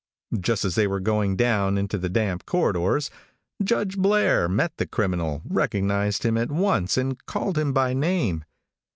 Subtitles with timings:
[0.39, 3.11] Just as they were going down into the damp corridors,
[3.63, 8.43] Judge Blair met the criminal, recognized him at once and called him by name.